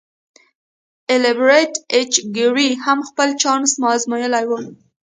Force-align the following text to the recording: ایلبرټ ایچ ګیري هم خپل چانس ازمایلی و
ایلبرټ 1.11 1.73
ایچ 1.93 2.13
ګیري 2.35 2.69
هم 2.83 2.99
خپل 3.09 3.29
چانس 3.41 3.71
ازمایلی 3.93 4.45
و 4.47 4.51